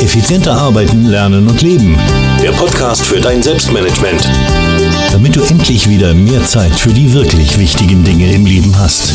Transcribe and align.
Effizienter 0.00 0.52
arbeiten, 0.52 1.06
lernen 1.06 1.48
und 1.48 1.60
leben. 1.60 1.98
Der 2.40 2.52
Podcast 2.52 3.04
für 3.04 3.20
dein 3.20 3.42
Selbstmanagement. 3.42 4.28
Damit 5.10 5.34
du 5.34 5.42
endlich 5.42 5.88
wieder 5.88 6.14
mehr 6.14 6.44
Zeit 6.44 6.72
für 6.78 6.90
die 6.90 7.12
wirklich 7.12 7.58
wichtigen 7.58 8.04
Dinge 8.04 8.32
im 8.32 8.46
Leben 8.46 8.78
hast. 8.78 9.12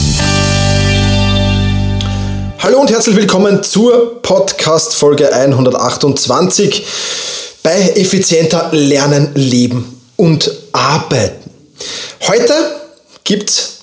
Hallo 2.60 2.82
und 2.82 2.92
herzlich 2.92 3.16
willkommen 3.16 3.64
zur 3.64 4.22
Podcast 4.22 4.94
Folge 4.94 5.34
128 5.34 6.86
bei 7.64 7.94
Effizienter 7.96 8.70
Lernen, 8.74 9.30
Leben 9.36 10.02
und 10.18 10.52
Arbeiten. 10.74 11.50
Heute 12.28 12.54
gibt 13.24 13.50
es 13.50 13.83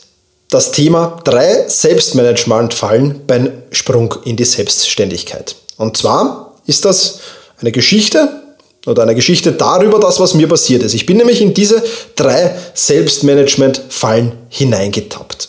das 0.51 0.73
Thema 0.73 1.21
drei 1.25 1.69
Selbstmanagement-Fallen 1.69 3.23
beim 3.27 3.51
Sprung 3.70 4.15
in 4.25 4.37
die 4.37 4.45
Selbstständigkeit. 4.45 5.55
Und 5.77 5.97
zwar 5.97 6.55
ist 6.66 6.84
das 6.84 7.20
eine 7.61 7.73
Geschichte 7.73 8.29
oder 8.87 9.02
eine 9.02 9.15
Geschichte 9.15 9.52
darüber, 9.52 10.01
das, 10.01 10.19
was 10.19 10.34
mir 10.34 10.48
passiert 10.48 10.83
ist. 10.83 10.95
Ich 10.95 11.06
bin 11.06 11.19
nämlich 11.19 11.41
in 11.41 11.55
diese 11.55 11.83
drei 12.16 12.55
Selbstmanagement-Fallen 12.75 14.33
hineingetappt. 14.48 15.48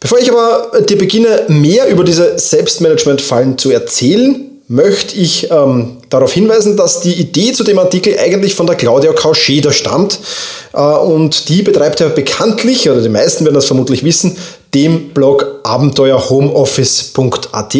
Bevor 0.00 0.18
ich 0.18 0.30
aber 0.32 0.80
dir 0.80 0.98
beginne, 0.98 1.44
mehr 1.48 1.88
über 1.88 2.02
diese 2.02 2.38
Selbstmanagement-Fallen 2.38 3.58
zu 3.58 3.70
erzählen, 3.70 4.51
möchte 4.72 5.16
ich 5.16 5.50
ähm, 5.50 5.98
darauf 6.08 6.32
hinweisen, 6.32 6.78
dass 6.78 7.02
die 7.02 7.12
Idee 7.12 7.52
zu 7.52 7.62
dem 7.62 7.78
Artikel 7.78 8.18
eigentlich 8.18 8.54
von 8.54 8.66
der 8.66 8.74
Claudia 8.74 9.12
Kauscheder 9.12 9.70
stammt. 9.70 10.18
Äh, 10.72 10.80
und 10.80 11.50
die 11.50 11.60
betreibt 11.60 12.00
ja 12.00 12.08
bekanntlich, 12.08 12.88
oder 12.88 13.02
die 13.02 13.10
meisten 13.10 13.44
werden 13.44 13.54
das 13.54 13.66
vermutlich 13.66 14.02
wissen, 14.02 14.34
dem 14.72 15.10
Blog 15.10 15.60
abenteuerhomeoffice.at. 15.62 17.76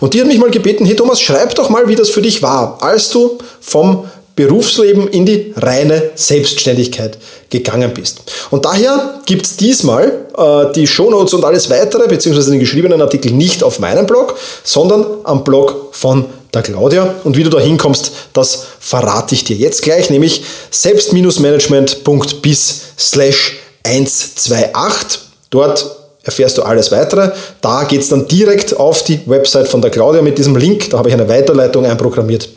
Und 0.00 0.12
die 0.12 0.20
hat 0.20 0.26
mich 0.26 0.38
mal 0.38 0.50
gebeten, 0.50 0.84
hey 0.84 0.94
Thomas, 0.94 1.22
schreib 1.22 1.54
doch 1.54 1.70
mal, 1.70 1.88
wie 1.88 1.96
das 1.96 2.10
für 2.10 2.20
dich 2.20 2.42
war, 2.42 2.76
als 2.82 3.08
du 3.08 3.38
vom 3.62 4.04
Berufsleben 4.36 5.08
in 5.08 5.26
die 5.26 5.52
reine 5.56 6.10
Selbstständigkeit 6.16 7.18
gegangen 7.50 7.92
bist. 7.94 8.22
Und 8.50 8.64
daher 8.64 9.20
gibt 9.26 9.46
es 9.46 9.56
diesmal 9.56 10.26
äh, 10.36 10.72
die 10.74 10.88
Shownotes 10.88 11.34
und 11.34 11.44
alles 11.44 11.70
weitere, 11.70 12.08
beziehungsweise 12.08 12.50
den 12.50 12.58
geschriebenen 12.58 13.00
Artikel 13.00 13.30
nicht 13.30 13.62
auf 13.62 13.78
meinem 13.78 14.06
Blog, 14.06 14.36
sondern 14.64 15.06
am 15.22 15.44
Blog 15.44 15.90
von 15.92 16.24
der 16.52 16.62
Claudia. 16.62 17.14
Und 17.22 17.36
wie 17.36 17.44
du 17.44 17.50
da 17.50 17.60
hinkommst, 17.60 18.10
das 18.32 18.66
verrate 18.80 19.36
ich 19.36 19.44
dir 19.44 19.54
jetzt 19.56 19.82
gleich, 19.82 20.10
nämlich 20.10 20.42
selbst-management.bis 20.70 22.80
slash 22.98 23.58
128. 23.84 25.20
Dort 25.50 25.86
erfährst 26.24 26.58
du 26.58 26.62
alles 26.62 26.90
weitere. 26.90 27.30
Da 27.60 27.84
geht 27.84 28.00
es 28.00 28.08
dann 28.08 28.26
direkt 28.26 28.76
auf 28.76 29.04
die 29.04 29.20
Website 29.26 29.68
von 29.68 29.80
der 29.80 29.92
Claudia 29.92 30.22
mit 30.22 30.38
diesem 30.38 30.56
Link. 30.56 30.90
Da 30.90 30.98
habe 30.98 31.08
ich 31.08 31.14
eine 31.14 31.28
Weiterleitung 31.28 31.86
einprogrammiert. 31.86 32.48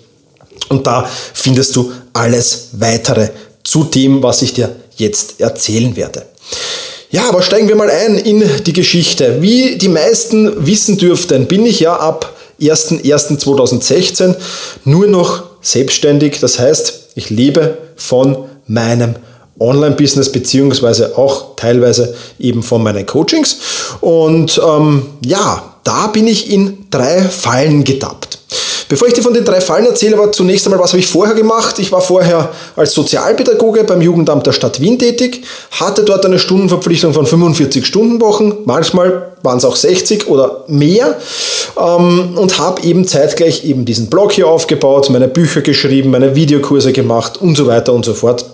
Und 0.69 0.87
da 0.87 1.09
findest 1.33 1.75
du 1.75 1.91
alles 2.13 2.69
weitere 2.73 3.29
zu 3.63 3.83
dem, 3.83 4.23
was 4.23 4.41
ich 4.41 4.53
dir 4.53 4.75
jetzt 4.95 5.39
erzählen 5.39 5.95
werde. 5.95 6.25
Ja, 7.09 7.29
aber 7.29 7.41
steigen 7.41 7.67
wir 7.67 7.75
mal 7.75 7.89
ein 7.89 8.17
in 8.17 8.43
die 8.65 8.73
Geschichte. 8.73 9.41
Wie 9.41 9.77
die 9.77 9.87
meisten 9.87 10.65
wissen 10.65 10.97
dürften, 10.97 11.47
bin 11.47 11.65
ich 11.65 11.79
ja 11.79 11.95
ab 11.95 12.35
01.01.2016 12.59 14.35
nur 14.83 15.07
noch 15.07 15.43
selbstständig. 15.61 16.39
Das 16.39 16.59
heißt, 16.59 17.11
ich 17.15 17.29
lebe 17.29 17.77
von 17.95 18.45
meinem 18.67 19.15
Online-Business 19.59 20.31
beziehungsweise 20.31 21.17
auch 21.17 21.55
teilweise 21.55 22.13
eben 22.39 22.61
von 22.61 22.83
meinen 22.83 23.05
Coachings. 23.05 23.57
Und 24.02 24.61
ähm, 24.63 25.05
ja, 25.25 25.75
da 25.83 26.07
bin 26.07 26.27
ich 26.27 26.52
in 26.52 26.87
drei 26.91 27.21
Fallen 27.21 27.83
getappt. 27.83 28.27
Bevor 28.89 29.07
ich 29.07 29.13
dir 29.13 29.21
von 29.21 29.33
den 29.33 29.43
drei 29.43 29.59
Fallen 29.59 29.85
erzähle, 29.85 30.17
aber 30.17 30.31
zunächst 30.31 30.66
einmal, 30.66 30.80
was 30.80 30.91
habe 30.91 30.99
ich 30.99 31.07
vorher 31.07 31.35
gemacht? 31.35 31.77
Ich 31.80 31.92
war 31.92 31.99
vorher 31.99 32.53
als 32.77 32.93
Sozialpädagoge 32.93 33.83
beim 33.83 34.02
Jugendamt 34.02 34.48
der 34.48 34.53
Stadt 34.53 34.80
Wien 34.80 34.98
tätig, 34.98 35.43
hatte 35.71 36.03
dort 36.03 36.25
eine 36.25 36.39
Stundenverpflichtung 36.39 37.14
von 37.14 37.25
45 37.25 37.86
Stundenwochen, 37.86 38.59
manchmal 38.64 39.33
waren 39.43 39.58
es 39.58 39.65
auch 39.65 39.75
60 39.75 40.27
oder 40.27 40.64
mehr 40.67 41.17
ähm, 41.77 42.37
und 42.37 42.59
habe 42.59 42.81
eben 42.83 43.05
zeitgleich 43.05 43.65
eben 43.65 43.83
diesen 43.83 44.09
Blog 44.09 44.31
hier 44.31 44.48
aufgebaut, 44.48 45.09
meine 45.09 45.27
Bücher 45.27 45.61
geschrieben, 45.61 46.09
meine 46.09 46.36
Videokurse 46.36 46.93
gemacht 46.93 47.42
und 47.42 47.55
so 47.55 47.67
weiter 47.67 47.92
und 47.92 48.05
so 48.05 48.14
fort. 48.14 48.45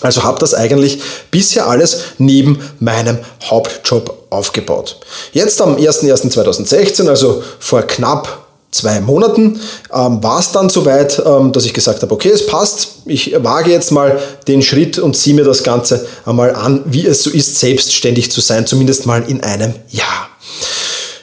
Also 0.00 0.24
habe 0.24 0.38
das 0.40 0.54
eigentlich 0.54 1.00
bisher 1.30 1.68
alles 1.68 2.00
neben 2.18 2.58
meinem 2.80 3.18
Hauptjob 3.44 4.14
aufgebaut. 4.30 4.96
Jetzt 5.32 5.60
am 5.60 5.76
01.01.2016, 5.76 7.08
also 7.08 7.42
vor 7.58 7.82
knapp 7.82 8.49
zwei 8.70 9.00
Monaten 9.00 9.60
ähm, 9.92 10.22
war 10.22 10.38
es 10.38 10.52
dann 10.52 10.68
soweit, 10.68 11.22
ähm, 11.24 11.52
dass 11.52 11.64
ich 11.64 11.74
gesagt 11.74 12.02
habe, 12.02 12.12
okay, 12.12 12.30
es 12.30 12.46
passt, 12.46 12.88
ich 13.06 13.34
wage 13.42 13.70
jetzt 13.70 13.90
mal 13.90 14.20
den 14.46 14.62
Schritt 14.62 14.98
und 14.98 15.16
ziehe 15.16 15.34
mir 15.34 15.44
das 15.44 15.62
Ganze 15.62 16.06
einmal 16.24 16.54
an, 16.54 16.82
wie 16.86 17.06
es 17.06 17.22
so 17.22 17.30
ist, 17.30 17.58
selbstständig 17.58 18.30
zu 18.30 18.40
sein, 18.40 18.66
zumindest 18.66 19.06
mal 19.06 19.24
in 19.28 19.42
einem 19.42 19.74
Jahr. 19.90 20.28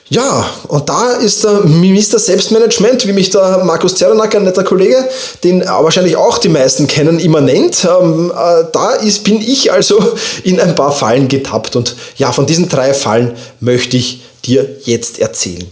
Ja, 0.09 0.49
und 0.69 0.87
da 0.87 1.13
ist 1.15 1.43
der 1.43 1.65
Minister 1.65 2.17
Selbstmanagement, 2.17 3.05
wie 3.07 3.11
mich 3.11 3.29
der 3.29 3.63
Markus 3.65 3.95
Zerenak, 3.95 4.33
ein 4.35 4.45
netter 4.45 4.63
Kollege, 4.63 5.05
den 5.43 5.65
wahrscheinlich 5.65 6.15
auch 6.15 6.37
die 6.37 6.47
meisten 6.47 6.87
kennen, 6.87 7.19
immer 7.19 7.41
nennt. 7.41 7.85
Ähm, 7.85 8.31
äh, 8.31 8.63
da 8.71 8.91
ist, 8.91 9.25
bin 9.25 9.41
ich 9.41 9.69
also 9.69 10.01
in 10.43 10.61
ein 10.61 10.75
paar 10.75 10.93
Fallen 10.93 11.27
getappt. 11.27 11.75
Und 11.75 11.97
ja, 12.15 12.31
von 12.31 12.45
diesen 12.45 12.69
drei 12.69 12.93
Fallen 12.93 13.35
möchte 13.59 13.97
ich 13.97 14.21
dir 14.45 14.65
jetzt 14.85 15.19
erzählen. 15.19 15.65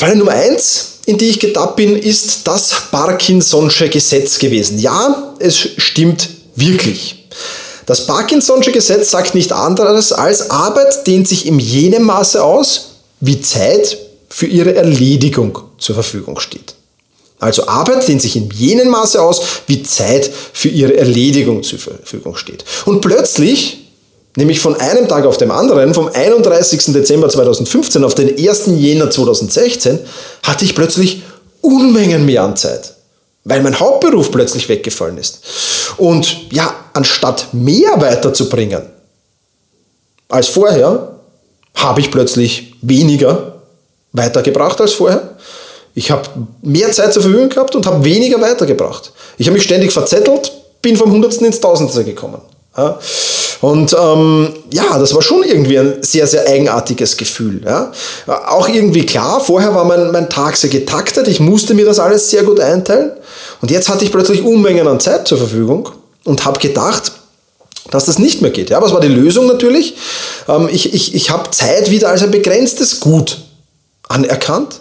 Falle 0.00 0.16
Nummer 0.16 0.32
eins, 0.32 0.92
in 1.04 1.18
die 1.18 1.26
ich 1.26 1.40
getappt 1.40 1.76
bin, 1.76 1.94
ist 1.94 2.48
das 2.48 2.72
Parkinson'sche 2.90 3.90
Gesetz 3.90 4.38
gewesen. 4.38 4.78
Ja, 4.78 5.34
es 5.38 5.58
stimmt 5.58 6.26
wirklich. 6.56 7.28
Das 7.84 8.08
Parkinson'sche 8.08 8.70
Gesetz 8.70 9.10
sagt 9.10 9.34
nicht 9.34 9.52
anderes 9.52 10.14
als 10.14 10.48
Arbeit 10.48 11.06
dehnt 11.06 11.28
sich 11.28 11.44
in 11.44 11.58
jenem 11.58 12.04
Maße 12.04 12.42
aus, 12.42 12.92
wie 13.20 13.42
Zeit 13.42 13.98
für 14.30 14.46
ihre 14.46 14.74
Erledigung 14.74 15.58
zur 15.76 15.96
Verfügung 15.96 16.40
steht. 16.40 16.76
Also 17.38 17.68
Arbeit 17.68 18.08
dehnt 18.08 18.22
sich 18.22 18.36
in 18.36 18.48
jenem 18.54 18.88
Maße 18.88 19.20
aus, 19.20 19.42
wie 19.66 19.82
Zeit 19.82 20.30
für 20.54 20.70
ihre 20.70 20.96
Erledigung 20.96 21.62
zur 21.62 21.78
Verfügung 21.78 22.38
steht. 22.38 22.64
Und 22.86 23.02
plötzlich, 23.02 23.89
nämlich 24.40 24.58
von 24.58 24.74
einem 24.74 25.06
Tag 25.06 25.24
auf 25.24 25.36
den 25.36 25.50
anderen, 25.50 25.94
vom 25.94 26.08
31. 26.08 26.92
Dezember 26.92 27.28
2015 27.28 28.02
auf 28.02 28.14
den 28.14 28.36
1. 28.36 28.66
Jänner 28.66 29.10
2016, 29.10 30.00
hatte 30.42 30.64
ich 30.64 30.74
plötzlich 30.74 31.22
Unmengen 31.60 32.24
mehr 32.24 32.42
an 32.42 32.56
Zeit, 32.56 32.94
weil 33.44 33.62
mein 33.62 33.78
Hauptberuf 33.78 34.30
plötzlich 34.30 34.68
weggefallen 34.68 35.18
ist. 35.18 35.42
Und 35.98 36.50
ja, 36.50 36.74
anstatt 36.94 37.52
mehr 37.52 38.00
weiterzubringen 38.00 38.82
als 40.28 40.48
vorher, 40.48 41.16
habe 41.74 42.00
ich 42.00 42.10
plötzlich 42.10 42.74
weniger 42.80 43.60
weitergebracht 44.12 44.80
als 44.80 44.94
vorher. 44.94 45.36
Ich 45.94 46.10
habe 46.10 46.28
mehr 46.62 46.90
Zeit 46.92 47.12
zur 47.12 47.22
Verfügung 47.22 47.48
gehabt 47.48 47.74
und 47.74 47.86
habe 47.86 48.04
weniger 48.04 48.40
weitergebracht. 48.40 49.12
Ich 49.38 49.46
habe 49.46 49.54
mich 49.54 49.64
ständig 49.64 49.92
verzettelt, 49.92 50.52
bin 50.82 50.96
vom 50.96 51.10
Hundertsten 51.10 51.46
ins 51.46 51.60
Tausendste 51.60 52.04
gekommen. 52.04 52.40
Ja. 52.76 52.98
Und 53.60 53.94
ähm, 53.98 54.54
ja, 54.72 54.98
das 54.98 55.14
war 55.14 55.20
schon 55.20 55.42
irgendwie 55.42 55.78
ein 55.78 56.02
sehr, 56.02 56.26
sehr 56.26 56.46
eigenartiges 56.46 57.16
Gefühl. 57.16 57.60
Ja. 57.64 57.92
Auch 58.26 58.68
irgendwie 58.68 59.04
klar, 59.04 59.40
vorher 59.40 59.74
war 59.74 59.84
mein, 59.84 60.10
mein 60.12 60.30
Tag 60.30 60.56
sehr 60.56 60.70
getaktet, 60.70 61.28
ich 61.28 61.40
musste 61.40 61.74
mir 61.74 61.84
das 61.84 61.98
alles 61.98 62.30
sehr 62.30 62.42
gut 62.42 62.58
einteilen. 62.58 63.12
Und 63.60 63.70
jetzt 63.70 63.88
hatte 63.88 64.04
ich 64.04 64.12
plötzlich 64.12 64.42
Unmengen 64.42 64.88
an 64.88 64.98
Zeit 64.98 65.28
zur 65.28 65.38
Verfügung 65.38 65.90
und 66.24 66.44
habe 66.46 66.58
gedacht, 66.58 67.12
dass 67.90 68.06
das 68.06 68.18
nicht 68.18 68.40
mehr 68.40 68.50
geht. 68.50 68.70
Ja, 68.70 68.80
was 68.80 68.92
war 68.92 69.00
die 69.00 69.08
Lösung 69.08 69.46
natürlich? 69.46 69.96
Ähm, 70.48 70.68
ich 70.70 70.94
ich, 70.94 71.14
ich 71.14 71.30
habe 71.30 71.50
Zeit 71.50 71.90
wieder 71.90 72.08
als 72.08 72.22
ein 72.22 72.30
begrenztes 72.30 73.00
Gut 73.00 73.38
anerkannt 74.08 74.80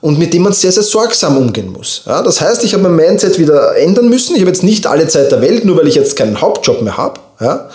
und 0.00 0.18
mit 0.18 0.32
dem 0.32 0.42
man 0.42 0.52
sehr, 0.52 0.72
sehr 0.72 0.82
sorgsam 0.82 1.36
umgehen 1.36 1.72
muss. 1.72 2.02
Ja, 2.06 2.22
das 2.22 2.40
heißt, 2.40 2.64
ich 2.64 2.74
habe 2.74 2.84
mein 2.84 2.96
Mindset 2.96 3.38
wieder 3.38 3.76
ändern 3.76 4.08
müssen. 4.08 4.34
Ich 4.34 4.40
habe 4.40 4.50
jetzt 4.50 4.62
nicht 4.62 4.86
alle 4.86 5.06
Zeit 5.08 5.30
der 5.30 5.42
Welt, 5.42 5.64
nur 5.64 5.76
weil 5.76 5.88
ich 5.88 5.94
jetzt 5.94 6.16
keinen 6.16 6.40
Hauptjob 6.40 6.82
mehr 6.82 6.96
habe, 6.96 7.20
ja, 7.40 7.68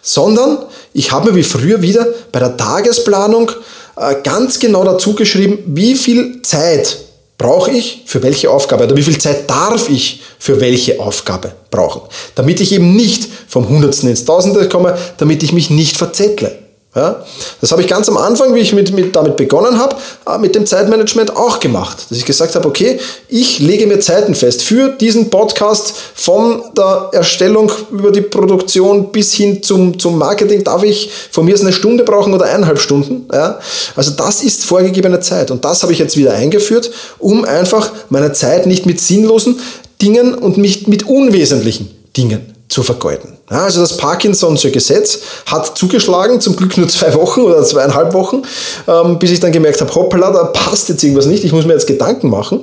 sondern 0.00 0.58
ich 0.92 1.12
habe 1.12 1.30
mir 1.30 1.36
wie 1.36 1.42
früher 1.42 1.82
wieder 1.82 2.06
bei 2.32 2.38
der 2.38 2.56
Tagesplanung 2.56 3.50
äh, 3.96 4.16
ganz 4.22 4.58
genau 4.58 4.84
dazu 4.84 5.14
geschrieben, 5.14 5.58
wie 5.66 5.94
viel 5.94 6.42
Zeit 6.42 6.98
brauche 7.38 7.70
ich 7.70 8.02
für 8.06 8.22
welche 8.22 8.50
Aufgabe 8.50 8.84
oder 8.84 8.96
wie 8.96 9.02
viel 9.02 9.18
Zeit 9.18 9.50
darf 9.50 9.88
ich 9.88 10.22
für 10.38 10.60
welche 10.60 11.00
Aufgabe 11.00 11.52
brauchen, 11.70 12.02
damit 12.34 12.60
ich 12.60 12.72
eben 12.72 12.94
nicht 12.94 13.28
vom 13.48 13.68
Hundertsten 13.68 14.08
ins 14.08 14.24
Tausende 14.24 14.68
komme, 14.68 14.96
damit 15.18 15.42
ich 15.42 15.52
mich 15.52 15.70
nicht 15.70 15.96
verzettle. 15.96 16.58
Ja, 16.94 17.24
das 17.62 17.72
habe 17.72 17.80
ich 17.80 17.88
ganz 17.88 18.06
am 18.10 18.18
Anfang, 18.18 18.54
wie 18.54 18.58
ich 18.58 18.74
mit, 18.74 18.92
mit, 18.92 19.16
damit 19.16 19.36
begonnen 19.36 19.78
habe, 19.78 19.96
äh, 20.28 20.36
mit 20.36 20.54
dem 20.54 20.66
Zeitmanagement 20.66 21.34
auch 21.34 21.58
gemacht. 21.58 22.04
Dass 22.10 22.18
ich 22.18 22.26
gesagt 22.26 22.54
habe, 22.54 22.68
okay, 22.68 23.00
ich 23.28 23.60
lege 23.60 23.86
mir 23.86 23.98
Zeiten 24.00 24.34
fest 24.34 24.62
für 24.62 24.90
diesen 24.90 25.30
Podcast 25.30 25.94
von 26.14 26.62
der 26.76 27.08
Erstellung 27.12 27.72
über 27.90 28.12
die 28.12 28.20
Produktion 28.20 29.10
bis 29.10 29.32
hin 29.32 29.62
zum, 29.62 29.98
zum 29.98 30.18
Marketing. 30.18 30.64
Darf 30.64 30.82
ich 30.82 31.10
von 31.30 31.46
mir 31.46 31.58
eine 31.58 31.72
Stunde 31.72 32.04
brauchen 32.04 32.34
oder 32.34 32.44
eineinhalb 32.44 32.78
Stunden? 32.78 33.26
Ja, 33.32 33.58
also 33.96 34.10
das 34.10 34.42
ist 34.42 34.66
vorgegebene 34.66 35.20
Zeit. 35.20 35.50
Und 35.50 35.64
das 35.64 35.82
habe 35.82 35.94
ich 35.94 35.98
jetzt 35.98 36.18
wieder 36.18 36.34
eingeführt, 36.34 36.90
um 37.18 37.46
einfach 37.46 37.90
meine 38.10 38.34
Zeit 38.34 38.66
nicht 38.66 38.84
mit 38.84 39.00
sinnlosen 39.00 39.58
Dingen 40.02 40.34
und 40.34 40.58
nicht 40.58 40.88
mit 40.88 41.08
unwesentlichen 41.08 41.88
Dingen 42.14 42.51
zu 42.72 42.82
vergeuden. 42.82 43.36
Ja, 43.50 43.64
also 43.64 43.80
das 43.80 43.98
Parkinson'sche 43.98 44.70
Gesetz 44.70 45.20
hat 45.46 45.76
zugeschlagen, 45.76 46.40
zum 46.40 46.56
Glück 46.56 46.76
nur 46.76 46.88
zwei 46.88 47.14
Wochen 47.14 47.42
oder 47.42 47.62
zweieinhalb 47.62 48.14
Wochen, 48.14 48.42
ähm, 48.88 49.18
bis 49.18 49.30
ich 49.30 49.40
dann 49.40 49.52
gemerkt 49.52 49.80
habe, 49.80 49.94
hoppala, 49.94 50.32
da 50.32 50.44
passt 50.44 50.88
jetzt 50.88 51.02
irgendwas 51.02 51.26
nicht, 51.26 51.44
ich 51.44 51.52
muss 51.52 51.66
mir 51.66 51.74
jetzt 51.74 51.86
Gedanken 51.86 52.30
machen. 52.30 52.60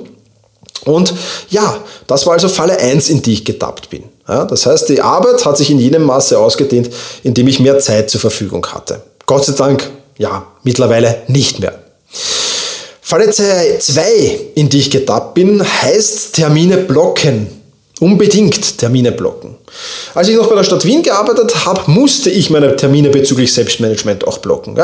Und 0.84 1.14
ja, 1.50 1.78
das 2.06 2.26
war 2.26 2.34
also 2.34 2.48
Falle 2.48 2.78
1, 2.78 3.10
in 3.10 3.22
die 3.22 3.34
ich 3.34 3.44
getappt 3.44 3.90
bin. 3.90 4.04
Ja, 4.26 4.44
das 4.44 4.66
heißt, 4.66 4.88
die 4.88 5.00
Arbeit 5.00 5.44
hat 5.44 5.56
sich 5.56 5.70
in 5.70 5.78
jenem 5.78 6.04
Maße 6.04 6.38
ausgedehnt, 6.38 6.90
in 7.22 7.34
dem 7.34 7.46
ich 7.48 7.60
mehr 7.60 7.78
Zeit 7.78 8.10
zur 8.10 8.20
Verfügung 8.20 8.66
hatte. 8.66 9.02
Gott 9.26 9.44
sei 9.44 9.52
Dank, 9.52 9.90
ja, 10.18 10.46
mittlerweile 10.62 11.22
nicht 11.28 11.60
mehr. 11.60 11.78
Falle 13.00 13.30
2, 13.30 14.40
in 14.54 14.68
die 14.68 14.78
ich 14.78 14.90
getappt 14.90 15.34
bin, 15.34 15.62
heißt 15.82 16.34
Termine 16.34 16.78
blocken. 16.78 17.59
Unbedingt 18.00 18.78
Termine 18.78 19.12
blocken. 19.12 19.56
Als 20.14 20.28
ich 20.28 20.36
noch 20.36 20.48
bei 20.48 20.56
der 20.56 20.64
Stadt 20.64 20.84
Wien 20.84 21.02
gearbeitet 21.02 21.66
habe, 21.66 21.90
musste 21.90 22.30
ich 22.30 22.50
meine 22.50 22.74
Termine 22.74 23.10
bezüglich 23.10 23.52
Selbstmanagement 23.52 24.26
auch 24.26 24.38
blocken. 24.38 24.76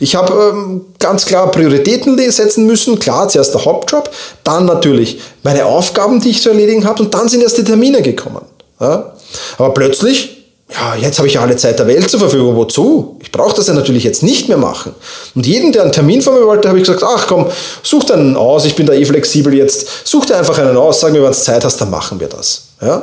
Ich 0.00 0.14
habe 0.14 0.52
ähm, 0.54 0.82
ganz 0.98 1.26
klar 1.26 1.50
Prioritäten 1.50 2.16
setzen 2.30 2.66
müssen. 2.66 2.98
Klar, 2.98 3.28
zuerst 3.28 3.52
der 3.52 3.64
Hauptjob, 3.64 4.10
dann 4.44 4.64
natürlich 4.64 5.20
meine 5.42 5.66
Aufgaben, 5.66 6.20
die 6.20 6.30
ich 6.30 6.40
zu 6.40 6.50
erledigen 6.50 6.84
habe 6.86 7.02
und 7.02 7.12
dann 7.12 7.28
sind 7.28 7.42
erst 7.42 7.58
die 7.58 7.64
Termine 7.64 8.00
gekommen. 8.00 8.42
Aber 8.78 9.74
plötzlich 9.74 10.41
ja, 10.72 10.94
jetzt 10.94 11.18
habe 11.18 11.28
ich 11.28 11.34
ja 11.34 11.42
alle 11.42 11.56
Zeit 11.56 11.78
der 11.78 11.86
Welt 11.86 12.10
zur 12.10 12.20
Verfügung. 12.20 12.56
Wozu? 12.56 13.18
Ich 13.20 13.30
brauche 13.30 13.54
das 13.54 13.66
ja 13.66 13.74
natürlich 13.74 14.04
jetzt 14.04 14.22
nicht 14.22 14.48
mehr 14.48 14.56
machen. 14.56 14.94
Und 15.34 15.46
jeden, 15.46 15.72
der 15.72 15.82
einen 15.82 15.92
Termin 15.92 16.22
von 16.22 16.34
mir 16.34 16.46
wollte, 16.46 16.68
habe 16.68 16.78
ich 16.78 16.86
gesagt, 16.86 17.04
ach 17.04 17.26
komm, 17.26 17.46
such 17.82 18.04
dir 18.04 18.14
einen 18.14 18.36
aus, 18.36 18.64
ich 18.64 18.74
bin 18.74 18.86
da 18.86 18.92
eh 18.92 19.04
flexibel 19.04 19.54
jetzt. 19.54 19.86
Such 20.04 20.26
dir 20.26 20.36
einfach 20.36 20.58
einen 20.58 20.76
aus, 20.76 21.00
sag 21.00 21.12
mir, 21.12 21.22
wann 21.22 21.32
es 21.32 21.44
Zeit 21.44 21.64
hast, 21.64 21.80
dann 21.80 21.90
machen 21.90 22.20
wir 22.20 22.28
das. 22.28 22.64
Ja? 22.80 23.02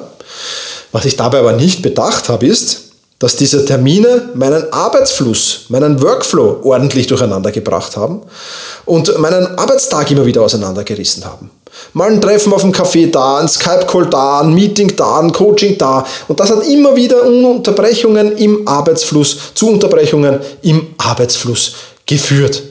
Was 0.92 1.06
ich 1.06 1.16
dabei 1.16 1.40
aber 1.40 1.54
nicht 1.54 1.82
bedacht 1.82 2.30
habe, 2.30 2.46
ist, 2.46 2.82
dass 3.20 3.36
diese 3.36 3.66
Termine 3.66 4.30
meinen 4.34 4.72
Arbeitsfluss, 4.72 5.66
meinen 5.68 6.02
Workflow 6.02 6.62
ordentlich 6.64 7.08
durcheinander 7.08 7.52
gebracht 7.52 7.98
haben 7.98 8.22
und 8.86 9.18
meinen 9.20 9.60
Arbeitstag 9.60 10.10
immer 10.10 10.26
wieder 10.26 10.42
auseinandergerissen 10.42 11.26
haben. 11.26 11.52
Mal 11.94 12.12
ein 12.12 12.22
Treffen 12.22 12.54
auf 12.54 12.62
dem 12.62 12.72
Café 12.72 13.10
da, 13.10 13.38
ein 13.38 13.48
Skype-Call 13.48 14.08
da, 14.08 14.42
ein 14.42 14.54
Meeting 14.54 14.96
da, 14.96 15.20
ein 15.20 15.32
Coaching 15.32 15.78
da. 15.78 16.06
Und 16.28 16.40
das 16.40 16.50
hat 16.50 16.68
immer 16.68 16.96
wieder 16.96 17.24
Unterbrechungen 17.24 18.38
im 18.38 18.68
Arbeitsfluss, 18.68 19.54
zu 19.56 19.70
Unterbrechungen 19.70 20.40
im 20.62 20.88
Arbeitsfluss 20.98 21.74
geführt. 22.06 22.64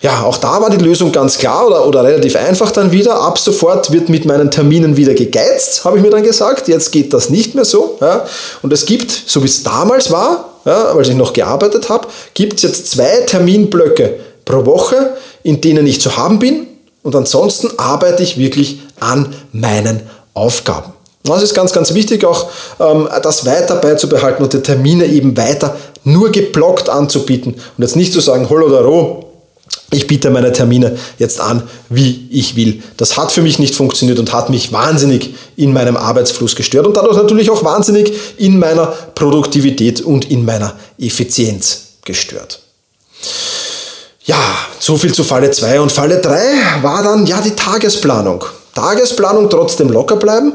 Ja, 0.00 0.22
auch 0.22 0.36
da 0.38 0.60
war 0.60 0.70
die 0.70 0.82
Lösung 0.82 1.12
ganz 1.12 1.36
klar 1.36 1.66
oder, 1.66 1.86
oder 1.86 2.04
relativ 2.04 2.36
einfach 2.36 2.70
dann 2.70 2.92
wieder. 2.92 3.20
Ab 3.20 3.38
sofort 3.38 3.90
wird 3.92 4.08
mit 4.08 4.24
meinen 4.24 4.50
Terminen 4.50 4.96
wieder 4.96 5.12
gegeizt, 5.14 5.84
habe 5.84 5.98
ich 5.98 6.02
mir 6.02 6.10
dann 6.10 6.22
gesagt. 6.22 6.68
Jetzt 6.68 6.92
geht 6.92 7.12
das 7.12 7.30
nicht 7.30 7.54
mehr 7.54 7.64
so. 7.64 7.98
Ja. 8.00 8.24
Und 8.62 8.72
es 8.72 8.86
gibt, 8.86 9.10
so 9.10 9.42
wie 9.42 9.48
es 9.48 9.62
damals 9.62 10.10
war, 10.10 10.54
ja, 10.64 10.86
als 10.86 11.08
ich 11.08 11.16
noch 11.16 11.32
gearbeitet 11.32 11.88
habe, 11.88 12.08
gibt 12.34 12.54
es 12.54 12.62
jetzt 12.62 12.90
zwei 12.90 13.22
Terminblöcke 13.26 14.20
pro 14.44 14.64
Woche, 14.64 15.16
in 15.42 15.60
denen 15.60 15.86
ich 15.86 16.00
zu 16.00 16.16
haben 16.16 16.38
bin 16.38 16.66
und 17.02 17.16
ansonsten 17.16 17.78
arbeite 17.78 18.22
ich 18.22 18.38
wirklich 18.38 18.80
an 19.00 19.34
meinen 19.52 20.00
Aufgaben. 20.34 20.92
Das 21.22 21.42
ist 21.42 21.54
ganz, 21.54 21.72
ganz 21.72 21.92
wichtig, 21.94 22.24
auch 22.24 22.50
ähm, 22.78 23.08
das 23.22 23.44
weiter 23.44 23.76
beizubehalten 23.76 24.42
und 24.42 24.52
die 24.52 24.62
Termine 24.62 25.06
eben 25.06 25.36
weiter 25.36 25.76
nur 26.02 26.30
geblockt 26.30 26.88
anzubieten 26.88 27.54
und 27.54 27.82
jetzt 27.82 27.96
nicht 27.96 28.12
zu 28.12 28.20
sagen, 28.20 28.48
hol 28.48 28.62
oder 28.62 28.82
roh, 28.82 29.26
ich 29.92 30.06
biete 30.06 30.30
meine 30.30 30.52
Termine 30.52 30.96
jetzt 31.18 31.40
an, 31.40 31.64
wie 31.88 32.28
ich 32.30 32.54
will. 32.56 32.82
Das 32.96 33.16
hat 33.16 33.32
für 33.32 33.42
mich 33.42 33.58
nicht 33.58 33.74
funktioniert 33.74 34.18
und 34.18 34.32
hat 34.32 34.48
mich 34.48 34.72
wahnsinnig 34.72 35.34
in 35.56 35.72
meinem 35.72 35.96
Arbeitsfluss 35.96 36.54
gestört 36.54 36.86
und 36.86 36.96
dadurch 36.96 37.16
natürlich 37.16 37.50
auch 37.50 37.64
wahnsinnig 37.64 38.12
in 38.38 38.58
meiner 38.58 38.86
Produktivität 38.86 40.00
und 40.00 40.30
in 40.30 40.44
meiner 40.44 40.74
Effizienz 40.98 41.88
gestört. 42.04 42.60
So 44.90 44.96
viel 44.96 45.14
zu 45.14 45.22
Falle 45.22 45.52
2. 45.52 45.82
Und 45.82 45.92
Falle 45.92 46.20
3 46.20 46.82
war 46.82 47.04
dann 47.04 47.24
ja 47.24 47.40
die 47.40 47.54
Tagesplanung. 47.54 48.44
Tagesplanung 48.74 49.48
trotzdem 49.48 49.88
locker 49.88 50.16
bleiben. 50.16 50.54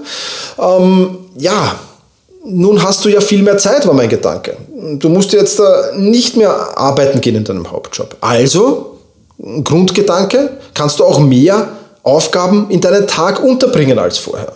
Ähm, 0.59 1.19
ja, 1.37 1.79
nun 2.43 2.83
hast 2.83 3.05
du 3.05 3.07
ja 3.07 3.21
viel 3.21 3.43
mehr 3.43 3.57
Zeit, 3.57 3.87
war 3.87 3.93
mein 3.93 4.09
Gedanke. 4.09 4.57
Du 4.99 5.07
musst 5.07 5.31
jetzt 5.31 5.61
äh, 5.61 5.95
nicht 5.95 6.35
mehr 6.35 6.77
arbeiten 6.77 7.21
gehen 7.21 7.35
in 7.35 7.45
deinem 7.45 7.71
Hauptjob. 7.71 8.17
Also, 8.19 8.97
Grundgedanke, 9.63 10.57
kannst 10.73 10.99
du 10.99 11.05
auch 11.05 11.19
mehr 11.19 11.69
Aufgaben 12.03 12.69
in 12.69 12.81
deinen 12.81 13.07
Tag 13.07 13.41
unterbringen 13.41 13.97
als 13.97 14.17
vorher. 14.17 14.51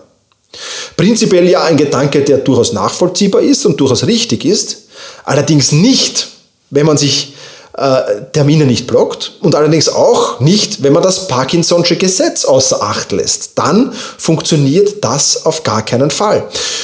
Prinzipiell 0.97 1.47
ja 1.47 1.63
ein 1.63 1.77
Gedanke, 1.77 2.19
der 2.19 2.39
durchaus 2.39 2.73
nachvollziehbar 2.73 3.43
ist 3.43 3.65
und 3.65 3.79
durchaus 3.79 4.05
richtig 4.05 4.43
ist, 4.43 4.89
allerdings 5.23 5.71
nicht, 5.71 6.27
wenn 6.69 6.85
man 6.85 6.97
sich 6.97 7.35
äh, 7.79 8.25
Termine 8.33 8.65
nicht 8.65 8.87
blockt 8.87 9.33
und 9.41 9.55
allerdings 9.55 9.87
auch 9.87 10.41
nicht, 10.41 10.83
wenn 10.83 10.91
man 10.91 11.01
das 11.01 11.29
Parkinson'sche 11.29 11.95
Gesetz 11.95 12.43
außer 12.43 12.83
Acht 12.83 13.13
lässt. 13.13 13.57
Dann 13.57 13.93
funktioniert 14.17 15.03
das 15.03 15.45
auf 15.45 15.63
gar 15.63 15.83
keinen 15.85 16.11
Fall. 16.11 16.43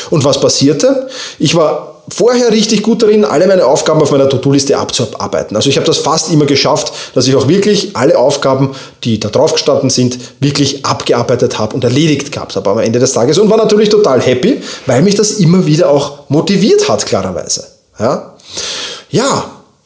Und 0.09 0.23
was 0.23 0.39
passierte? 0.39 1.07
Ich 1.37 1.55
war 1.55 2.01
vorher 2.07 2.51
richtig 2.51 2.83
gut 2.83 3.01
darin, 3.03 3.25
alle 3.25 3.47
meine 3.47 3.65
Aufgaben 3.65 4.01
auf 4.01 4.11
meiner 4.11 4.29
To-Do-Liste 4.29 4.77
abzuarbeiten. 4.77 5.57
Also 5.57 5.69
ich 5.69 5.75
habe 5.75 5.87
das 5.87 5.97
fast 5.97 6.31
immer 6.31 6.45
geschafft, 6.45 6.93
dass 7.13 7.27
ich 7.27 7.35
auch 7.35 7.47
wirklich 7.49 7.95
alle 7.95 8.17
Aufgaben, 8.17 8.75
die 9.03 9.19
da 9.19 9.29
drauf 9.29 9.53
gestanden 9.53 9.89
sind, 9.89 10.17
wirklich 10.39 10.85
abgearbeitet 10.85 11.59
habe 11.59 11.75
und 11.75 11.83
erledigt 11.83 12.31
gehabt 12.31 12.55
habe 12.55 12.69
am 12.69 12.79
Ende 12.79 12.99
des 12.99 13.11
Tages 13.11 13.37
und 13.37 13.49
war 13.49 13.57
natürlich 13.57 13.89
total 13.89 14.21
happy, 14.21 14.61
weil 14.85 15.01
mich 15.01 15.15
das 15.15 15.31
immer 15.31 15.65
wieder 15.65 15.89
auch 15.89 16.29
motiviert 16.29 16.87
hat, 16.87 17.05
klarerweise. 17.05 17.65
Ja, 17.99 18.35
ja 19.09 19.45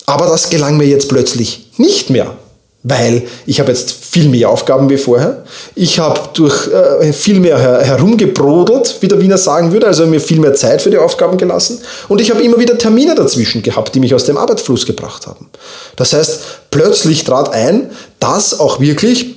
aber 0.10 0.26
das 0.26 0.50
gelang 0.50 0.78
mir 0.78 0.88
jetzt 0.88 1.08
plötzlich 1.08 1.70
nicht 1.78 2.10
mehr, 2.10 2.36
weil 2.82 3.28
ich 3.46 3.60
habe 3.60 3.72
jetzt 3.72 3.92
viel 3.92 4.28
mehr 4.28 4.50
Aufgaben 4.50 4.90
wie 4.90 4.98
vorher. 4.98 5.44
Ich 5.76 6.00
habe 6.00 6.20
durch 6.34 6.68
äh, 6.68 7.14
viel 7.14 7.40
mehr 7.40 7.60
her 7.60 7.82
herumgebrodelt, 7.84 8.98
wie 9.02 9.08
der 9.08 9.22
Wiener 9.22 9.38
sagen 9.38 9.72
würde, 9.72 9.86
also 9.86 10.08
mir 10.08 10.20
viel 10.20 10.40
mehr 10.40 10.56
Zeit 10.56 10.82
für 10.82 10.90
die 10.90 10.98
Aufgaben 10.98 11.38
gelassen. 11.38 11.80
Und 12.08 12.22
ich 12.22 12.32
habe 12.32 12.42
immer 12.42 12.58
wieder 12.58 12.76
Termine 12.76 13.14
dazwischen 13.14 13.62
gehabt, 13.62 13.94
die 13.94 14.00
mich 14.00 14.16
aus 14.16 14.24
dem 14.24 14.38
Arbeitsfluss 14.38 14.88
gebracht 14.88 15.28
haben. 15.28 15.48
Das 15.96 16.14
heißt, 16.14 16.40
plötzlich 16.72 17.24
trat 17.24 17.54
ein, 17.54 17.92
dass 18.20 18.60
auch 18.60 18.80
wirklich 18.80 19.36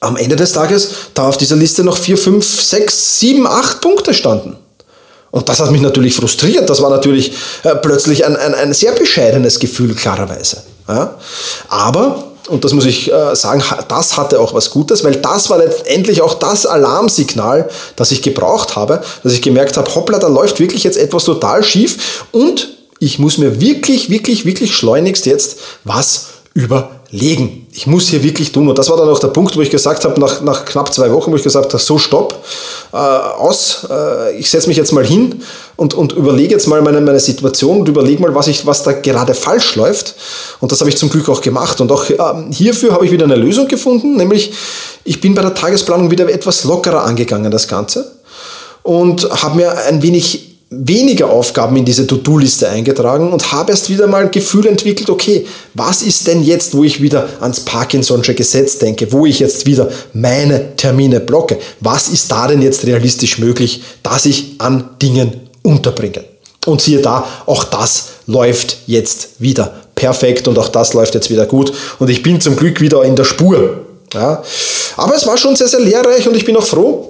am 0.00 0.16
Ende 0.16 0.36
des 0.36 0.52
Tages 0.52 0.90
da 1.14 1.26
auf 1.26 1.38
dieser 1.38 1.56
Liste 1.56 1.84
noch 1.84 1.96
vier, 1.96 2.18
fünf, 2.18 2.62
sechs, 2.62 3.18
sieben, 3.18 3.46
acht 3.46 3.80
Punkte 3.80 4.12
standen. 4.12 4.56
Und 5.30 5.48
das 5.48 5.60
hat 5.60 5.70
mich 5.70 5.80
natürlich 5.80 6.14
frustriert. 6.14 6.68
Das 6.68 6.82
war 6.82 6.90
natürlich 6.90 7.32
äh, 7.62 7.76
plötzlich 7.76 8.24
ein, 8.26 8.36
ein, 8.36 8.54
ein, 8.54 8.72
sehr 8.72 8.92
bescheidenes 8.92 9.58
Gefühl, 9.58 9.94
klarerweise. 9.94 10.62
Ja? 10.88 11.14
Aber, 11.68 12.24
und 12.48 12.64
das 12.64 12.72
muss 12.72 12.84
ich 12.84 13.12
äh, 13.12 13.36
sagen, 13.36 13.62
das 13.88 14.16
hatte 14.16 14.40
auch 14.40 14.54
was 14.54 14.70
Gutes, 14.70 15.04
weil 15.04 15.16
das 15.16 15.48
war 15.48 15.58
letztendlich 15.58 16.20
auch 16.20 16.34
das 16.34 16.66
Alarmsignal, 16.66 17.68
das 17.94 18.10
ich 18.10 18.22
gebraucht 18.22 18.74
habe, 18.74 19.02
dass 19.22 19.32
ich 19.32 19.42
gemerkt 19.42 19.76
habe, 19.76 19.94
hoppla, 19.94 20.18
da 20.18 20.26
läuft 20.26 20.58
wirklich 20.58 20.82
jetzt 20.82 20.98
etwas 20.98 21.24
total 21.24 21.62
schief 21.62 22.24
und 22.32 22.68
ich 22.98 23.18
muss 23.18 23.38
mir 23.38 23.60
wirklich, 23.60 24.10
wirklich, 24.10 24.44
wirklich 24.44 24.74
schleunigst 24.74 25.26
jetzt 25.26 25.58
was 25.84 26.26
überlegen. 26.54 26.99
Ich 27.12 27.88
muss 27.88 28.08
hier 28.08 28.22
wirklich 28.22 28.52
tun. 28.52 28.68
Und 28.68 28.78
das 28.78 28.88
war 28.88 28.96
dann 28.96 29.08
auch 29.08 29.18
der 29.18 29.28
Punkt, 29.28 29.56
wo 29.56 29.60
ich 29.60 29.70
gesagt 29.70 30.04
habe, 30.04 30.20
nach, 30.20 30.42
nach 30.42 30.64
knapp 30.64 30.94
zwei 30.94 31.10
Wochen, 31.10 31.32
wo 31.32 31.36
ich 31.36 31.42
gesagt 31.42 31.72
habe, 31.72 31.82
so 31.82 31.98
stopp, 31.98 32.44
äh, 32.92 32.96
aus, 32.96 33.84
äh, 33.90 34.38
ich 34.38 34.48
setze 34.48 34.68
mich 34.68 34.76
jetzt 34.76 34.92
mal 34.92 35.04
hin 35.04 35.42
und, 35.74 35.94
und 35.94 36.12
überlege 36.12 36.52
jetzt 36.54 36.68
mal 36.68 36.80
meine, 36.82 37.00
meine 37.00 37.18
Situation 37.18 37.80
und 37.80 37.88
überlege 37.88 38.22
mal, 38.22 38.32
was, 38.36 38.46
ich, 38.46 38.64
was 38.64 38.84
da 38.84 38.92
gerade 38.92 39.34
falsch 39.34 39.74
läuft. 39.74 40.14
Und 40.60 40.70
das 40.70 40.80
habe 40.80 40.88
ich 40.88 40.96
zum 40.96 41.10
Glück 41.10 41.28
auch 41.28 41.40
gemacht. 41.40 41.80
Und 41.80 41.90
auch 41.90 42.08
äh, 42.08 42.16
hierfür 42.52 42.92
habe 42.92 43.04
ich 43.04 43.10
wieder 43.10 43.24
eine 43.24 43.36
Lösung 43.36 43.66
gefunden, 43.66 44.16
nämlich 44.16 44.52
ich 45.02 45.20
bin 45.20 45.34
bei 45.34 45.42
der 45.42 45.54
Tagesplanung 45.54 46.12
wieder 46.12 46.28
etwas 46.32 46.62
lockerer 46.62 47.02
angegangen, 47.02 47.50
das 47.50 47.66
Ganze. 47.66 48.12
Und 48.84 49.28
habe 49.42 49.56
mir 49.56 49.76
ein 49.78 50.00
wenig 50.00 50.49
weniger 50.72 51.30
Aufgaben 51.30 51.76
in 51.76 51.84
diese 51.84 52.06
To-Do-Liste 52.06 52.68
eingetragen 52.68 53.32
und 53.32 53.50
habe 53.50 53.72
erst 53.72 53.90
wieder 53.90 54.06
mal 54.06 54.22
ein 54.22 54.30
Gefühl 54.30 54.66
entwickelt, 54.68 55.10
okay, 55.10 55.44
was 55.74 56.02
ist 56.02 56.28
denn 56.28 56.44
jetzt, 56.44 56.74
wo 56.74 56.84
ich 56.84 57.02
wieder 57.02 57.28
ans 57.40 57.66
Parkinson'sche 57.66 58.34
Gesetz 58.34 58.78
denke, 58.78 59.10
wo 59.12 59.26
ich 59.26 59.40
jetzt 59.40 59.66
wieder 59.66 59.90
meine 60.12 60.76
Termine 60.76 61.18
blocke? 61.18 61.58
Was 61.80 62.08
ist 62.08 62.30
da 62.30 62.46
denn 62.46 62.62
jetzt 62.62 62.86
realistisch 62.86 63.38
möglich, 63.40 63.82
dass 64.04 64.26
ich 64.26 64.54
an 64.58 64.90
Dingen 65.02 65.40
unterbringe? 65.62 66.24
Und 66.66 66.80
siehe 66.80 67.00
da, 67.00 67.26
auch 67.46 67.64
das 67.64 68.10
läuft 68.26 68.78
jetzt 68.86 69.40
wieder 69.40 69.74
perfekt 69.96 70.46
und 70.46 70.56
auch 70.56 70.68
das 70.68 70.94
läuft 70.94 71.14
jetzt 71.14 71.30
wieder 71.30 71.46
gut 71.46 71.72
und 71.98 72.08
ich 72.10 72.22
bin 72.22 72.40
zum 72.40 72.54
Glück 72.54 72.80
wieder 72.80 73.02
in 73.02 73.16
der 73.16 73.24
Spur. 73.24 73.86
Ja. 74.14 74.42
Aber 74.96 75.16
es 75.16 75.26
war 75.26 75.36
schon 75.36 75.56
sehr, 75.56 75.68
sehr 75.68 75.80
lehrreich 75.80 76.28
und 76.28 76.36
ich 76.36 76.44
bin 76.44 76.56
auch 76.56 76.64
froh, 76.64 77.09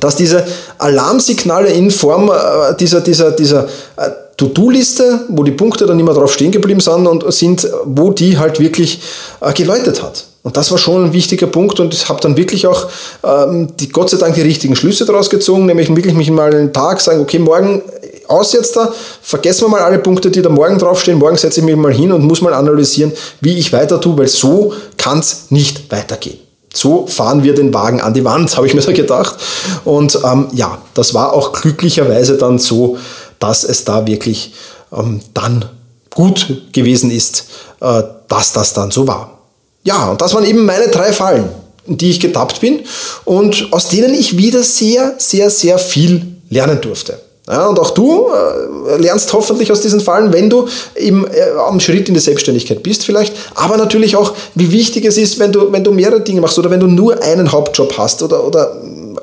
dass 0.00 0.16
diese 0.16 0.44
Alarmsignale 0.78 1.70
in 1.70 1.90
Form 1.90 2.30
äh, 2.30 2.74
dieser, 2.78 3.00
dieser, 3.00 3.32
dieser 3.32 3.64
äh, 3.96 4.10
To-Do-Liste, 4.36 5.26
wo 5.28 5.42
die 5.42 5.52
Punkte 5.52 5.86
dann 5.86 6.00
immer 6.00 6.14
drauf 6.14 6.32
stehen 6.32 6.50
geblieben 6.50 6.80
sind 6.80 7.06
und 7.06 7.30
sind, 7.32 7.68
wo 7.84 8.10
die 8.10 8.38
halt 8.38 8.58
wirklich 8.58 9.00
äh, 9.40 9.52
geläutet 9.52 10.02
hat. 10.02 10.24
Und 10.42 10.56
das 10.56 10.70
war 10.72 10.78
schon 10.78 11.04
ein 11.04 11.12
wichtiger 11.12 11.46
Punkt 11.46 11.78
und 11.78 11.94
ich 11.94 12.08
habe 12.08 12.20
dann 12.20 12.36
wirklich 12.36 12.66
auch 12.66 12.88
ähm, 13.22 13.68
die, 13.78 13.88
Gott 13.90 14.10
sei 14.10 14.16
Dank 14.16 14.34
die 14.34 14.40
richtigen 14.40 14.74
Schlüsse 14.74 15.04
daraus 15.04 15.30
gezogen, 15.30 15.66
nämlich 15.66 15.94
wirklich 15.94 16.14
mich 16.14 16.30
mal 16.30 16.52
einen 16.52 16.72
Tag 16.72 17.00
sagen, 17.00 17.20
okay, 17.20 17.38
morgen 17.38 17.82
aus 18.26 18.52
jetzt 18.52 18.74
da, 18.74 18.92
vergessen 19.20 19.66
wir 19.66 19.68
mal 19.68 19.82
alle 19.82 19.98
Punkte, 19.98 20.30
die 20.30 20.42
da 20.42 20.48
morgen 20.48 20.78
draufstehen, 20.78 21.18
morgen 21.18 21.36
setze 21.36 21.60
ich 21.60 21.66
mich 21.66 21.76
mal 21.76 21.92
hin 21.92 22.10
und 22.10 22.24
muss 22.24 22.40
mal 22.40 22.54
analysieren, 22.54 23.12
wie 23.40 23.56
ich 23.58 23.72
weiter 23.72 24.00
tue, 24.00 24.18
weil 24.18 24.28
so 24.28 24.72
kann 24.96 25.20
es 25.20 25.50
nicht 25.50 25.92
weitergehen. 25.92 26.38
So 26.72 27.06
fahren 27.06 27.42
wir 27.42 27.54
den 27.54 27.74
Wagen 27.74 28.00
an 28.00 28.14
die 28.14 28.24
Wand, 28.24 28.56
habe 28.56 28.66
ich 28.66 28.74
mir 28.74 28.80
da 28.80 28.92
gedacht. 28.92 29.36
Und 29.84 30.18
ähm, 30.24 30.48
ja, 30.52 30.78
das 30.94 31.14
war 31.14 31.32
auch 31.32 31.52
glücklicherweise 31.52 32.36
dann 32.36 32.58
so, 32.58 32.98
dass 33.38 33.64
es 33.64 33.84
da 33.84 34.06
wirklich 34.06 34.54
ähm, 34.92 35.20
dann 35.34 35.64
gut 36.10 36.72
gewesen 36.72 37.10
ist, 37.10 37.46
äh, 37.80 38.02
dass 38.28 38.52
das 38.52 38.72
dann 38.72 38.90
so 38.90 39.06
war. 39.06 39.38
Ja, 39.84 40.10
und 40.10 40.20
das 40.20 40.34
waren 40.34 40.44
eben 40.44 40.64
meine 40.64 40.88
drei 40.88 41.12
Fallen, 41.12 41.48
in 41.86 41.98
die 41.98 42.10
ich 42.10 42.20
getappt 42.20 42.60
bin 42.60 42.80
und 43.24 43.68
aus 43.72 43.88
denen 43.88 44.14
ich 44.14 44.36
wieder 44.36 44.62
sehr, 44.62 45.14
sehr, 45.18 45.50
sehr 45.50 45.78
viel 45.78 46.36
lernen 46.50 46.80
durfte. 46.80 47.18
Ja, 47.52 47.66
und 47.66 47.78
auch 47.78 47.90
du 47.90 48.28
äh, 48.30 48.96
lernst 48.96 49.30
hoffentlich 49.34 49.70
aus 49.70 49.82
diesen 49.82 50.00
Fallen, 50.00 50.32
wenn 50.32 50.48
du 50.48 50.66
im, 50.94 51.26
äh, 51.26 51.50
am 51.68 51.80
Schritt 51.80 52.08
in 52.08 52.14
die 52.14 52.20
Selbstständigkeit 52.20 52.82
bist 52.82 53.04
vielleicht, 53.04 53.34
aber 53.54 53.76
natürlich 53.76 54.16
auch, 54.16 54.32
wie 54.54 54.72
wichtig 54.72 55.04
es 55.04 55.18
ist, 55.18 55.38
wenn 55.38 55.52
du, 55.52 55.70
wenn 55.70 55.84
du 55.84 55.92
mehrere 55.92 56.22
Dinge 56.22 56.40
machst 56.40 56.58
oder 56.58 56.70
wenn 56.70 56.80
du 56.80 56.86
nur 56.86 57.22
einen 57.22 57.52
Hauptjob 57.52 57.98
hast 57.98 58.22
oder, 58.22 58.46
oder 58.46 58.74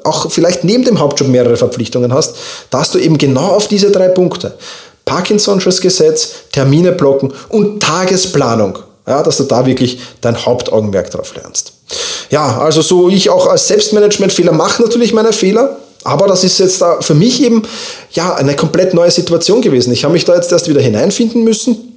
auch 0.04 0.30
vielleicht 0.30 0.64
neben 0.64 0.86
dem 0.86 1.00
Hauptjob 1.00 1.28
mehrere 1.28 1.58
Verpflichtungen 1.58 2.14
hast, 2.14 2.36
dass 2.70 2.92
du 2.92 3.00
eben 3.00 3.18
genau 3.18 3.48
auf 3.48 3.68
diese 3.68 3.90
drei 3.90 4.10
Punkte, 4.10 4.54
Parkinson'sches 5.06 5.82
Gesetz, 5.82 6.34
Termine 6.52 6.92
blocken 6.92 7.34
und 7.50 7.82
Tagesplanung, 7.82 8.78
ja, 9.08 9.24
dass 9.24 9.38
du 9.38 9.46
da 9.46 9.66
wirklich 9.66 10.02
dein 10.22 10.46
Hauptaugenmerk 10.46 11.10
drauf 11.10 11.34
lernst. 11.34 11.72
Ja, 12.30 12.60
also 12.60 12.84
so 12.84 13.10
ich 13.10 13.32
auch 13.32 13.48
als 13.48 13.68
Selbstmanagement-Fehler 13.70 14.52
mache 14.52 14.84
natürlich 14.84 15.14
meine 15.14 15.34
Fehler, 15.34 15.78
aber 16.04 16.28
das 16.28 16.44
ist 16.44 16.60
jetzt 16.60 16.82
da 16.82 17.02
für 17.02 17.14
mich 17.14 17.42
eben 17.44 17.64
ja 18.12 18.34
eine 18.36 18.56
komplett 18.56 18.94
neue 18.94 19.12
Situation 19.12 19.62
gewesen. 19.62 19.92
Ich 19.92 20.04
habe 20.04 20.14
mich 20.14 20.26
da 20.26 20.36
jetzt 20.36 20.52
erst 20.52 20.70
wieder 20.70 20.82
hineinfinden 20.82 21.44
müssen. 21.44 21.90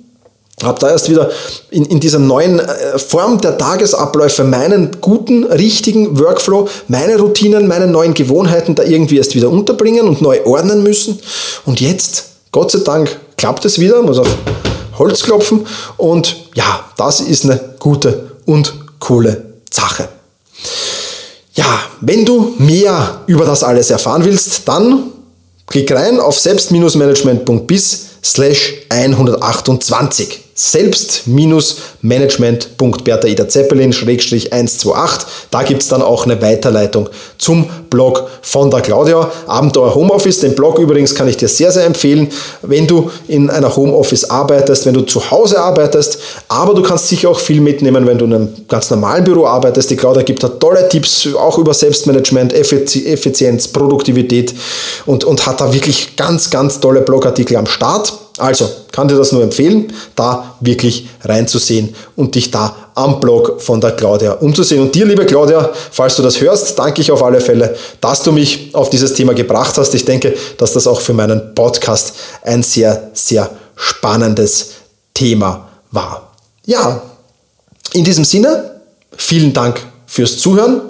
Habe 0.63 0.79
da 0.79 0.91
erst 0.91 1.09
wieder 1.09 1.31
in, 1.71 1.85
in 1.87 1.99
dieser 1.99 2.19
neuen 2.19 2.61
äh, 2.61 2.99
Form 2.99 3.41
der 3.41 3.59
Tagesabläufe 3.59 4.45
meinen 4.45 5.01
guten, 5.01 5.45
richtigen 5.45 6.19
Workflow, 6.21 6.69
meine 6.89 7.19
Routinen, 7.19 7.67
meine 7.67 7.87
neuen 7.87 8.15
Gewohnheiten 8.15 8.75
da 8.75 8.85
irgendwie 8.85 9.19
erst 9.19 9.35
wieder 9.35 9.51
unterbringen 9.51 10.07
und 10.07 10.23
neu 10.23 10.45
ordnen 10.45 10.83
müssen. 10.83 11.19
Und 11.65 11.81
jetzt, 11.81 12.27
Gott 12.53 12.71
sei 12.71 12.81
Dank, 12.81 13.19
klappt 13.37 13.65
es 13.65 13.79
wieder, 13.81 14.03
muss 14.03 14.19
auf 14.19 14.29
Holz 14.99 15.23
klopfen. 15.23 15.67
Und 15.97 16.37
ja, 16.55 16.85
das 16.97 17.21
ist 17.21 17.45
eine 17.45 17.59
gute 17.79 18.33
und 18.45 18.75
coole 19.01 19.45
Sache. 19.71 20.09
Ja, 21.55 21.81
wenn 22.01 22.25
du 22.25 22.55
mehr 22.59 23.23
über 23.27 23.45
das 23.45 23.63
alles 23.63 23.91
erfahren 23.91 24.25
willst, 24.25 24.67
dann 24.67 25.13
klick 25.67 25.93
rein 25.93 26.19
auf 26.19 26.39
selbst-management.bis 26.39 28.07
slash 28.23 28.75
128 28.89 30.42
selbst-management.bertha 30.55 33.27
Ida 33.27 33.49
Zeppelin 33.49 33.93
128. 33.93 35.27
Da 35.51 35.63
gibt 35.63 35.83
es 35.83 35.89
dann 35.89 36.03
auch 36.03 36.25
eine 36.25 36.41
Weiterleitung 36.43 37.09
zum 37.39 37.69
Blog 37.89 38.29
von 38.43 38.71
der 38.71 38.81
Claudia. 38.81 39.31
Abenteuer 39.47 39.95
Homeoffice, 39.95 40.41
den 40.41 40.55
Blog 40.55 40.79
übrigens 40.79 41.15
kann 41.15 41.29
ich 41.29 41.37
dir 41.37 41.49
sehr, 41.49 41.73
sehr 41.73 41.85
empfehlen, 41.85 42.29
wenn 42.63 42.87
du 42.87 43.11
in 43.29 43.51
einer 43.51 43.75
Homeoffice 43.75 44.25
arbeitest, 44.25 44.87
wenn 44.87 44.95
du 44.95 45.03
zu 45.03 45.31
Hause 45.31 45.61
arbeitest, 45.61 46.19
aber 46.49 46.75
du 46.75 46.83
kannst 46.83 47.09
sicher 47.09 47.31
auch 47.31 47.41
viel 47.41 47.61
mitnehmen, 47.61 48.07
wenn 48.07 48.19
du 48.19 48.25
in 48.27 48.35
einem 48.35 48.49
ganz 48.69 48.91
normalen 48.91 49.25
Büro 49.25 49.47
arbeitest. 49.47 49.91
Die 49.91 49.97
Claudia 49.97 50.23
gibt 50.23 50.43
da 50.43 50.49
tolle 50.49 50.89
Tipps, 50.89 51.29
auch 51.35 51.59
über 51.59 51.75
Selbstmanagement, 51.75 52.53
Effizienz, 52.53 53.69
Produktivität 53.69 54.55
und, 55.07 55.25
und 55.25 55.47
hat 55.47 55.61
da 55.61 55.73
wirklich 55.73 56.17
ganz, 56.17 56.51
ganz 56.51 56.81
tolle 56.81 57.01
Blogartikel 57.01 57.57
am 57.57 57.67
Start. 57.67 58.13
Also 58.39 58.69
kann 58.93 59.09
dir 59.09 59.17
das 59.17 59.33
nur 59.33 59.43
empfehlen, 59.43 59.93
da 60.17 60.57
wirklich 60.61 61.09
reinzusehen 61.23 61.95
und 62.17 62.35
dich 62.35 62.51
da 62.51 62.75
am 62.95 63.21
Blog 63.21 63.61
von 63.61 63.81
der 63.81 63.93
Claudia 63.93 64.33
umzusehen. 64.33 64.83
Und 64.83 64.95
dir, 64.95 65.05
liebe 65.05 65.27
Claudia, 65.27 65.71
falls 65.91 66.17
du 66.17 66.23
das 66.23 66.41
hörst, 66.41 66.79
danke 66.79 67.01
ich 67.01 67.11
auf 67.11 67.23
alle 67.23 67.41
Fälle, 67.41 67.77
dass 68.01 68.23
du 68.23 68.33
mich 68.33 68.75
auf 68.75 68.91
dieses 68.91 69.13
Thema 69.15 69.35
gebracht 69.35 69.77
hast. 69.77 69.95
Ich 69.95 70.05
denke, 70.05 70.35
dass 70.57 70.73
das 70.73 70.87
auch 70.87 71.01
für 71.01 71.13
meinen 71.13 71.55
Podcast 71.55 72.15
ein 72.43 72.63
sehr, 72.63 73.11
sehr 73.13 73.51
spannendes 73.77 74.71
Thema 75.15 75.69
war. 75.91 76.33
Ja, 76.65 77.03
in 77.93 78.05
diesem 78.05 78.25
Sinne, 78.25 78.81
vielen 79.17 79.53
Dank 79.53 79.81
fürs 80.07 80.39
Zuhören. 80.39 80.81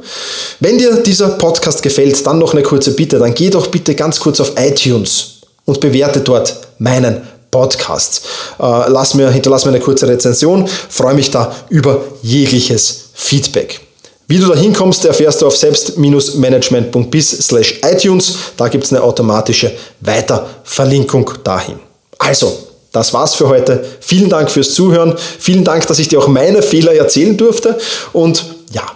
Wenn 0.61 0.79
dir 0.79 0.97
dieser 0.97 1.31
Podcast 1.31 1.83
gefällt, 1.83 2.25
dann 2.27 2.39
noch 2.39 2.53
eine 2.53 2.63
kurze 2.63 2.93
Bitte, 2.93 3.19
dann 3.19 3.35
geh 3.35 3.51
doch 3.51 3.69
bitte 3.69 3.95
ganz 3.95 4.21
kurz 4.21 4.41
auf 4.41 4.53
iTunes 4.57 5.41
und 5.65 5.81
bewerte 5.81 6.21
dort 6.21 6.57
meinen 6.79 7.23
Podcast. 7.53 8.23
Äh, 8.59 8.65
lass 8.89 9.15
mir, 9.15 9.31
hinterlass 9.31 9.65
mir 9.65 9.71
eine 9.71 9.81
kurze 9.81 10.09
Rezension, 10.09 10.67
freue 10.67 11.15
mich 11.15 11.31
da 11.31 11.55
über 11.69 12.01
jegliches 12.23 13.11
Feedback. 13.15 13.81
Wie 14.27 14.39
du 14.39 14.47
da 14.47 14.57
hinkommst, 14.57 15.05
erfährst 15.05 15.43
du 15.43 15.47
auf 15.47 15.57
selbst-management.bis 15.57 17.31
slash 17.31 17.81
iTunes. 17.85 18.35
Da 18.57 18.69
gibt 18.69 18.85
es 18.85 18.93
eine 18.93 19.03
automatische 19.03 19.71
Weiterverlinkung 20.01 21.31
dahin. 21.45 21.79
Also, 22.19 22.57
das 22.93 23.13
war's 23.13 23.35
für 23.35 23.49
heute. 23.49 23.85
Vielen 24.01 24.31
Dank 24.31 24.51
fürs 24.51 24.73
Zuhören. 24.73 25.15
Vielen 25.39 25.65
Dank, 25.65 25.87
dass 25.87 25.99
ich 25.99 26.09
dir 26.09 26.19
auch 26.19 26.29
meine 26.29 26.63
Fehler 26.63 26.95
erzählen 26.95 27.37
durfte. 27.37 27.79
Und 28.15 28.45
ja, 28.73 28.87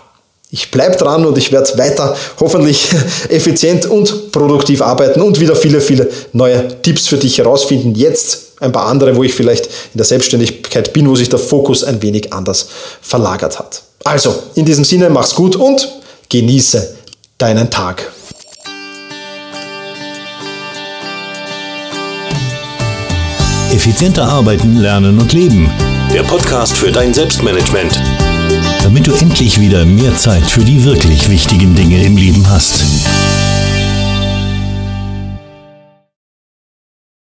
ich 0.51 0.71
bleibe 0.71 0.97
dran 0.97 1.27
und 1.27 1.37
ich 1.37 1.53
werde 1.53 1.77
weiter 1.77 2.17
hoffentlich 2.41 2.89
effizient 3.29 3.85
und 3.85 4.33
produktiv 4.33 4.81
arbeiten 4.81 5.21
und 5.21 5.41
wieder 5.41 5.57
viele, 5.57 5.83
viele 5.83 6.09
neue 6.33 6.81
Tipps 6.81 7.09
für 7.09 7.19
dich 7.19 7.37
herausfinden. 7.37 7.95
Jetzt 7.95 8.46
ein 8.61 8.73
paar 8.73 8.87
andere, 8.87 9.17
wo 9.17 9.23
ich 9.23 9.35
vielleicht 9.35 9.67
in 9.67 9.99
der 9.99 10.05
Selbstständigkeit 10.05 10.93
bin, 10.93 11.09
wo 11.09 11.15
sich 11.15 11.29
der 11.29 11.39
Fokus 11.39 11.85
ein 11.85 12.01
wenig 12.03 12.33
anders 12.33 12.69
verlagert 13.01 13.59
hat. 13.59 13.83
Also, 14.05 14.35
in 14.55 14.65
diesem 14.65 14.85
Sinne, 14.85 15.11
mach's 15.11 15.35
gut 15.35 15.57
und 15.57 15.89
genieße 16.29 16.97
deinen 17.39 17.71
Tag. 17.71 18.11
Effizienter 23.73 24.25
arbeiten, 24.25 24.79
lernen 24.79 25.19
und 25.19 25.33
leben. 25.33 25.71
Der 26.13 26.23
Podcast 26.23 26.77
für 26.77 26.91
dein 26.91 27.13
Selbstmanagement. 27.13 28.01
Damit 28.83 29.07
du 29.07 29.13
endlich 29.13 29.61
wieder 29.61 29.85
mehr 29.85 30.17
Zeit 30.17 30.45
für 30.45 30.63
die 30.63 30.85
wirklich 30.85 31.29
wichtigen 31.29 31.75
Dinge 31.75 32.03
im 32.03 32.17
Leben 32.17 32.49
hast. 32.49 32.85